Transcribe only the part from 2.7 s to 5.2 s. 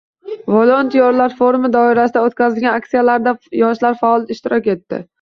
aksiyalarda yoshlar faol ishtirok etdi